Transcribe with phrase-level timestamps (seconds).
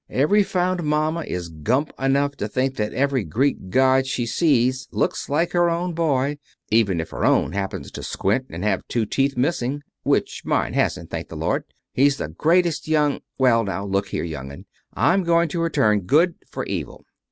[0.09, 5.29] Every fond mama is gump enough to think that every Greek god she sees looks
[5.29, 6.39] like her own boy,
[6.71, 11.11] even if her own happens to squint and have two teeth missing which mine hasn't,
[11.11, 11.65] thank the Lord!
[11.93, 14.65] He's the greatest young Well, now, look here, young 'un.
[14.95, 17.05] I'm going to return good for evil.